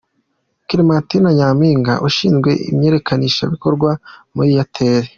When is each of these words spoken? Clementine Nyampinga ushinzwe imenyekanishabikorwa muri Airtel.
Clementine 0.67 1.29
Nyampinga 1.37 1.93
ushinzwe 2.07 2.49
imenyekanishabikorwa 2.69 3.89
muri 4.35 4.51
Airtel. 4.63 5.03